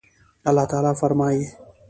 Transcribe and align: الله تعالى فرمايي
الله 0.47 0.65
تعالى 0.65 0.95
فرمايي 0.95 1.47